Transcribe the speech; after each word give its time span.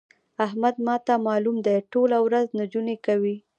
احمد 0.45 0.75
ما 0.85 0.95
ته 1.05 1.13
مالوم 1.27 1.57
دی؛ 1.65 1.77
ټوله 1.91 2.17
ورځ 2.25 2.47
نجونې 2.59 2.95
کوي. 3.05 3.35